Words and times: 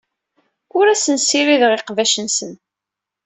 Ur 0.77 0.85
asen-ssirideɣ 0.87 1.71
iqbac-nsen. 1.73 2.51